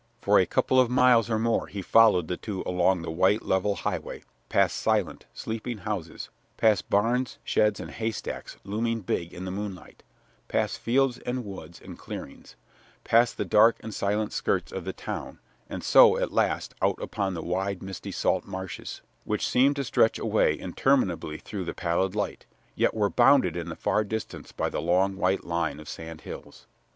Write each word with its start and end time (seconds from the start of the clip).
For 0.19 0.39
a 0.39 0.47
couple 0.47 0.79
of 0.79 0.89
miles 0.89 1.29
or 1.29 1.37
more 1.37 1.67
he 1.67 1.83
followed 1.83 2.27
the 2.27 2.35
two 2.35 2.63
along 2.65 3.03
the 3.03 3.11
white, 3.11 3.43
level 3.43 3.75
highway, 3.75 4.23
past 4.49 4.77
silent, 4.77 5.27
sleeping 5.31 5.77
houses, 5.77 6.31
past 6.57 6.89
barns, 6.89 7.37
sheds, 7.43 7.79
and 7.79 7.91
haystacks, 7.91 8.57
looming 8.63 9.01
big 9.01 9.31
in 9.31 9.45
the 9.45 9.51
moonlight, 9.51 10.01
past 10.47 10.79
fields, 10.79 11.19
and 11.19 11.45
woods, 11.45 11.79
and 11.79 11.99
clearings, 11.99 12.55
past 13.03 13.37
the 13.37 13.45
dark 13.45 13.77
and 13.81 13.93
silent 13.93 14.33
skirts 14.33 14.71
of 14.71 14.85
the 14.85 14.91
town, 14.93 15.37
and 15.69 15.83
so, 15.83 16.17
at 16.17 16.33
last, 16.33 16.73
out 16.81 16.99
upon 16.99 17.35
the 17.35 17.43
wide, 17.43 17.83
misty 17.83 18.11
salt 18.11 18.43
marshes, 18.43 19.01
which 19.23 19.47
seemed 19.47 19.75
to 19.75 19.83
stretch 19.83 20.17
away 20.17 20.55
interminably 20.57 21.37
through 21.37 21.63
the 21.63 21.75
pallid 21.75 22.15
light, 22.15 22.47
yet 22.73 22.95
were 22.95 23.07
bounded 23.11 23.55
in 23.55 23.69
the 23.69 23.75
far 23.75 24.03
distance 24.03 24.51
by 24.51 24.67
the 24.67 24.81
long, 24.81 25.15
white 25.15 25.43
line 25.43 25.79
of 25.79 25.87
sand 25.87 26.21
hills. 26.21 26.65